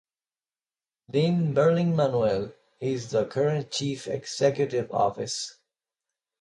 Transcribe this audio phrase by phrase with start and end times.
[1.13, 5.59] Lynn Berling-Manuel is the current Chief Executive Office.